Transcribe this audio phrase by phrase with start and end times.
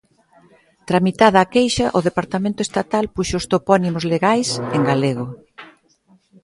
[0.89, 5.25] Tramitada a queixa, o departamento estatal puxo os topónimos legais, en galego.